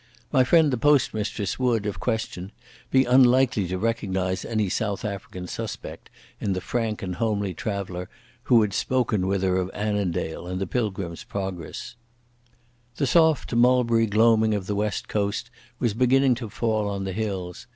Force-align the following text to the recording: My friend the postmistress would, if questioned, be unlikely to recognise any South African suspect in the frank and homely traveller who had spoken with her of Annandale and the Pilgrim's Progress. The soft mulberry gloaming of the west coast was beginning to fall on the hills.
My 0.31 0.43
friend 0.43 0.73
the 0.73 0.79
postmistress 0.79 1.59
would, 1.59 1.85
if 1.85 1.99
questioned, 1.99 2.53
be 2.89 3.05
unlikely 3.05 3.67
to 3.67 3.77
recognise 3.77 4.43
any 4.43 4.67
South 4.67 5.05
African 5.05 5.45
suspect 5.45 6.09
in 6.39 6.53
the 6.53 6.59
frank 6.59 7.03
and 7.03 7.17
homely 7.17 7.53
traveller 7.53 8.09
who 8.45 8.63
had 8.63 8.73
spoken 8.73 9.27
with 9.27 9.43
her 9.43 9.57
of 9.57 9.69
Annandale 9.75 10.47
and 10.47 10.59
the 10.59 10.65
Pilgrim's 10.65 11.23
Progress. 11.23 11.95
The 12.95 13.05
soft 13.05 13.53
mulberry 13.53 14.07
gloaming 14.07 14.55
of 14.55 14.65
the 14.65 14.73
west 14.73 15.07
coast 15.07 15.51
was 15.77 15.93
beginning 15.93 16.33
to 16.41 16.49
fall 16.49 16.89
on 16.89 17.03
the 17.03 17.13
hills. 17.13 17.67